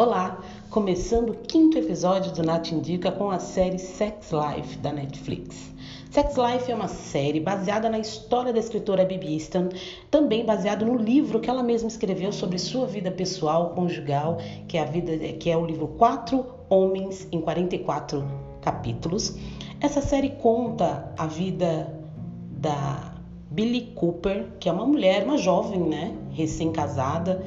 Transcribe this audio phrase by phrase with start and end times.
[0.00, 5.70] Olá, começando o quinto episódio do Nath Indica com a série Sex Life da Netflix.
[6.10, 9.68] Sex Life é uma série baseada na história da escritora Bibi Easton,
[10.10, 14.80] também baseado no livro que ela mesma escreveu sobre sua vida pessoal, conjugal, que é
[14.80, 18.26] a vida, que é o livro Quatro Homens em 44
[18.62, 19.36] capítulos.
[19.82, 21.94] Essa série conta a vida
[22.52, 23.16] da
[23.50, 27.44] Billy Cooper, que é uma mulher, uma jovem, né, recém-casada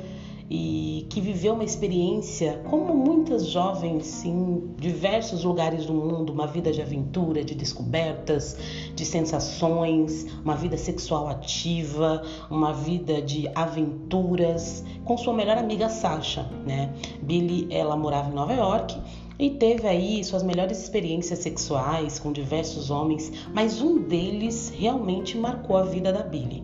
[0.49, 6.71] e que viveu uma experiência, como muitas jovens em diversos lugares do mundo, uma vida
[6.71, 8.57] de aventura, de descobertas,
[8.95, 16.49] de sensações, uma vida sexual ativa, uma vida de aventuras, com sua melhor amiga Sasha,
[16.65, 16.93] né?
[17.21, 18.95] Billy, ela morava em Nova York
[19.39, 25.77] e teve aí suas melhores experiências sexuais com diversos homens, mas um deles realmente marcou
[25.77, 26.63] a vida da Billy,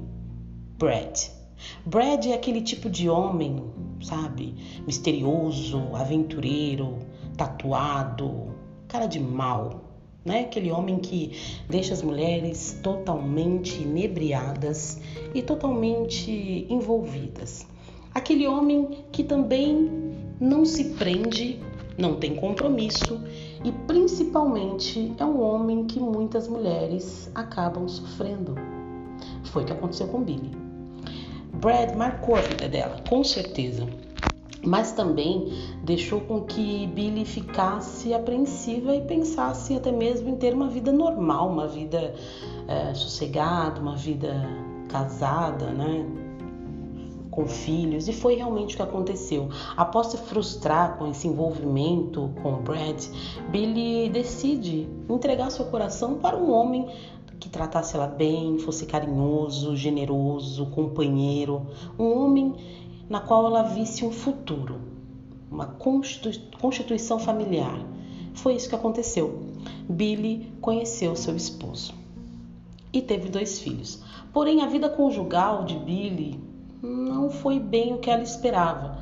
[0.78, 1.39] Brad.
[1.86, 3.64] Brad é aquele tipo de homem,
[4.02, 4.56] sabe?
[4.86, 7.00] Misterioso, aventureiro,
[7.36, 8.56] tatuado,
[8.88, 9.82] cara de mal,
[10.26, 10.42] né?
[10.42, 11.32] Aquele homem que
[11.70, 15.00] deixa as mulheres totalmente inebriadas
[15.34, 17.66] e totalmente envolvidas.
[18.14, 19.90] Aquele homem que também
[20.40, 21.60] não se prende,
[21.98, 23.22] não tem compromisso
[23.64, 28.56] e principalmente é um homem que muitas mulheres acabam sofrendo.
[29.46, 30.69] Foi o que aconteceu com Billy.
[31.54, 33.88] Brad marcou a vida dela, com certeza.
[34.64, 40.68] Mas também deixou com que Billy ficasse apreensiva e pensasse até mesmo em ter uma
[40.68, 42.14] vida normal, uma vida
[42.68, 44.46] é, sossegada, uma vida
[44.90, 46.06] casada, né?
[47.40, 49.50] com filhos, e foi realmente o que aconteceu.
[49.78, 53.02] Após se frustrar com esse envolvimento com Brad,
[53.50, 56.88] Billy decide entregar seu coração para um homem
[57.40, 61.66] que tratasse ela bem, fosse carinhoso, generoso, companheiro,
[61.98, 62.54] um homem
[63.10, 64.80] na qual ela visse um futuro,
[65.50, 67.80] uma constituição familiar.
[68.34, 69.42] Foi isso que aconteceu.
[69.90, 71.94] Billy conheceu seu esposo
[72.94, 74.02] e teve dois filhos.
[74.32, 76.40] Porém, a vida conjugal de Billy
[76.82, 79.00] não foi bem o que ela esperava.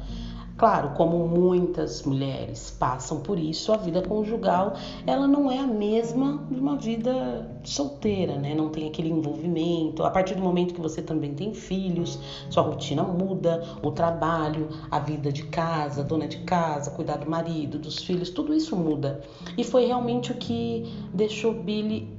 [0.58, 4.74] Claro, como muitas mulheres passam por isso, a vida conjugal
[5.06, 8.56] ela não é a mesma de uma vida solteira, né?
[8.56, 10.04] Não tem aquele envolvimento.
[10.04, 12.18] A partir do momento que você também tem filhos,
[12.50, 17.78] sua rotina muda, o trabalho, a vida de casa, dona de casa, cuidar do marido,
[17.78, 19.22] dos filhos, tudo isso muda.
[19.56, 22.18] E foi realmente o que deixou Billy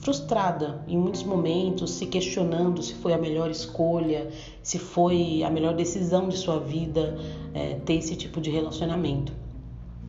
[0.00, 4.30] frustrada em muitos momentos, se questionando se foi a melhor escolha,
[4.62, 7.16] se foi a melhor decisão de sua vida
[7.54, 9.32] é, ter esse tipo de relacionamento.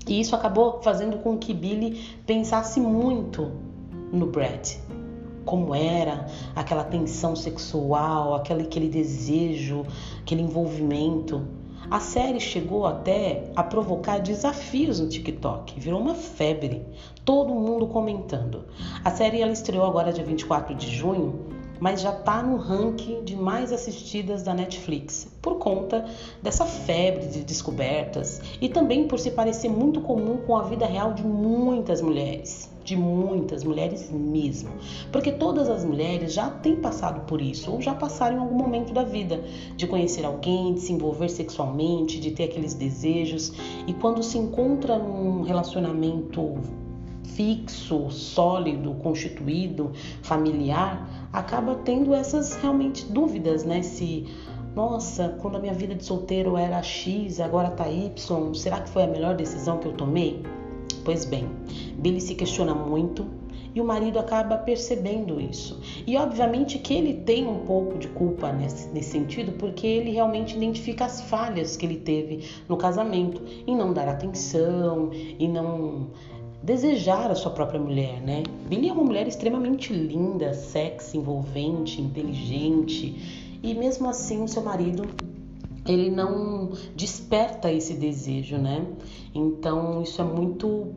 [0.08, 3.52] E isso acabou fazendo com que Billy pensasse muito
[4.12, 4.76] no Brad.
[5.46, 9.86] Como era aquela tensão sexual, aquele, aquele desejo,
[10.22, 11.42] aquele envolvimento.
[11.92, 16.86] A série chegou até a provocar desafios no TikTok, virou uma febre,
[17.26, 18.64] todo mundo comentando.
[19.04, 21.48] A série ela estreou agora dia 24 de junho,
[21.82, 26.06] mas já está no ranking de mais assistidas da Netflix, por conta
[26.42, 31.14] dessa febre de descobertas e também por se parecer muito comum com a vida real
[31.14, 34.72] de muitas mulheres de muitas mulheres mesmo,
[35.12, 38.94] porque todas as mulheres já têm passado por isso ou já passaram em algum momento
[38.94, 39.44] da vida
[39.76, 43.54] de conhecer alguém, de se envolver sexualmente, de ter aqueles desejos.
[43.88, 46.58] E quando se encontra num relacionamento
[47.36, 53.82] fixo, sólido, constituído, familiar, acaba tendo essas realmente dúvidas, né?
[53.82, 54.28] Se
[54.76, 59.04] nossa, quando a minha vida de solteiro era X, agora tá Y, será que foi
[59.04, 60.42] a melhor decisão que eu tomei?
[61.04, 61.50] Pois bem,
[61.98, 63.28] Billy se questiona muito
[63.74, 65.80] e o marido acaba percebendo isso.
[66.06, 70.56] E obviamente que ele tem um pouco de culpa nesse, nesse, sentido, porque ele realmente
[70.56, 76.10] identifica as falhas que ele teve no casamento, em não dar atenção, em não
[76.64, 78.44] desejar a sua própria mulher, né?
[78.68, 85.04] Billy é uma mulher extremamente linda, sexy, envolvente, inteligente, e mesmo assim o seu marido
[85.88, 88.86] ele não desperta esse desejo, né?
[89.34, 90.94] Então isso é muito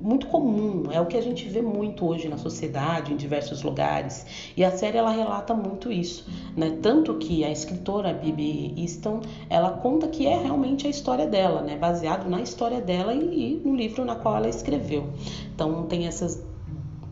[0.00, 4.52] muito comum, é o que a gente vê muito hoje na sociedade, em diversos lugares.
[4.56, 6.26] E a série ela relata muito isso,
[6.56, 6.78] né?
[6.80, 11.76] Tanto que a escritora Bibi Easton, ela conta que é realmente a história dela, né?
[11.76, 15.10] Baseado na história dela e, e no livro na qual ela escreveu.
[15.54, 16.42] Então tem essas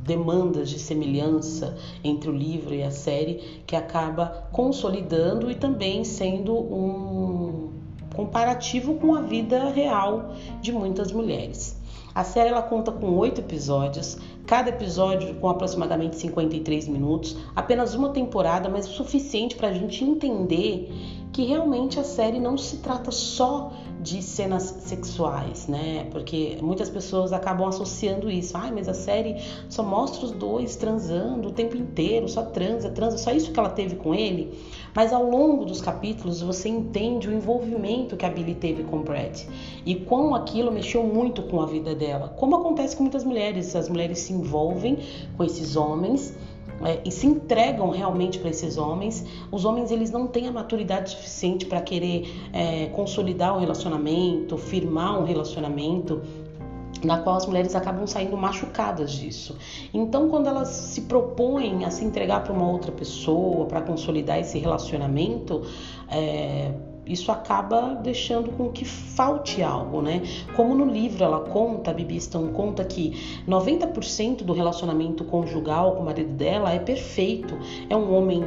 [0.09, 6.55] demandas de semelhança entre o livro e a série que acaba consolidando e também sendo
[6.55, 7.48] um
[8.19, 11.81] comparativo com a vida real de muitas mulheres.
[12.13, 18.09] A série ela conta com oito episódios, cada episódio com aproximadamente 53 minutos, apenas uma
[18.09, 20.91] temporada, mas o suficiente para a gente entender
[21.39, 26.09] que realmente a série não se trata só de cenas sexuais, né?
[26.11, 28.57] Porque muitas pessoas acabam associando isso.
[28.57, 29.37] Ai, mas a série
[29.69, 33.71] só mostra os dois transando o tempo inteiro, só transa, transa, só isso que ela
[33.71, 34.59] teve com ele.
[34.93, 39.03] Mas ao longo dos capítulos você entende o envolvimento que a Billy teve com o
[39.05, 39.43] Brad
[39.87, 42.35] e como aquilo mexeu muito com a vida dela.
[42.37, 44.99] Como acontece com muitas mulheres, as mulheres se envolvem
[45.37, 46.37] com esses homens
[46.85, 49.25] é, e se entregam realmente para esses homens.
[49.51, 55.21] Os homens eles não têm a maturidade suficiente para querer é, consolidar o relacionamento, firmar
[55.21, 56.23] um relacionamento
[57.05, 59.57] na qual as mulheres acabam saindo machucadas disso.
[59.95, 64.59] Então, quando elas se propõem a se entregar para uma outra pessoa, para consolidar esse
[64.59, 65.63] relacionamento,
[66.09, 66.73] é,
[67.09, 70.23] isso acaba deixando com que falte algo, né?
[70.55, 76.03] Como no livro ela conta, a Bibi Stone conta que 90% do relacionamento conjugal com
[76.03, 77.59] o marido dela é perfeito.
[77.89, 78.43] É um homem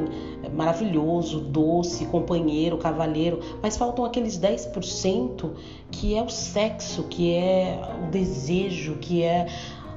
[0.54, 5.50] maravilhoso, doce, companheiro, cavalheiro, mas faltam aqueles 10%
[5.90, 9.48] que é o sexo, que é o desejo, que é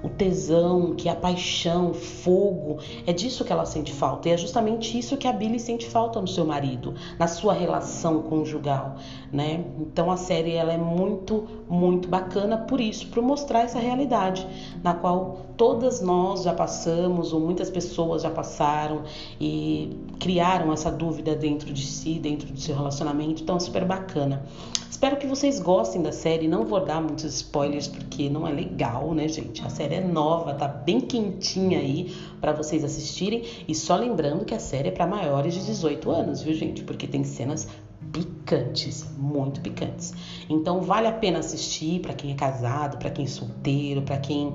[0.05, 2.79] o tesão, que é a paixão, o fogo.
[3.07, 4.29] É disso que ela sente falta.
[4.29, 8.23] E é justamente isso que a Billy sente falta no seu marido, na sua relação
[8.23, 8.97] conjugal,
[9.35, 9.65] né?
[9.81, 14.47] Então a série ela é muito, muito bacana por isso, por mostrar essa realidade
[14.81, 19.03] na qual todas nós já passamos ou muitas pessoas já passaram
[19.41, 23.43] e criaram essa dúvida dentro de si, dentro do seu relacionamento.
[23.43, 24.45] Então é super bacana.
[24.89, 26.47] Espero que vocês gostem da série.
[26.47, 29.61] Não vou dar muitos spoilers porque não é legal, né, gente?
[29.63, 33.43] A série é nova, tá bem quentinha aí para vocês assistirem.
[33.67, 36.85] E só lembrando que a série é para maiores de 18 anos, viu, gente?
[36.85, 37.69] Porque tem cenas
[38.13, 40.13] picantes, muito picantes.
[40.49, 44.53] Então vale a pena assistir para quem é casado, para quem é solteiro, para quem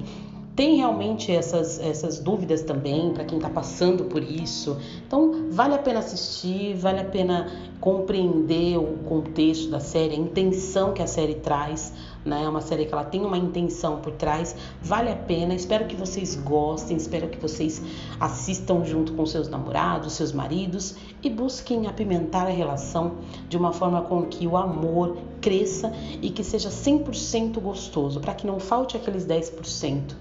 [0.59, 4.77] tem realmente essas, essas dúvidas também para quem está passando por isso.
[5.07, 7.49] Então, vale a pena assistir, vale a pena
[7.79, 11.93] compreender o contexto da série, a intenção que a série traz.
[12.25, 12.43] Né?
[12.43, 15.53] É uma série que ela tem uma intenção por trás, vale a pena.
[15.53, 17.81] Espero que vocês gostem, espero que vocês
[18.19, 23.15] assistam junto com seus namorados, seus maridos e busquem apimentar a relação
[23.47, 28.45] de uma forma com que o amor cresça e que seja 100% gostoso, para que
[28.45, 30.15] não falte aqueles 10%.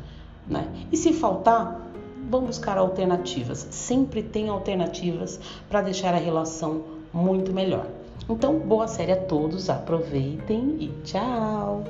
[0.47, 0.67] Né?
[0.91, 1.89] E se faltar,
[2.31, 3.67] vamos buscar alternativas.
[3.71, 7.87] Sempre tem alternativas para deixar a relação muito melhor.
[8.29, 11.85] Então, boa série a todos, aproveitem e tchau!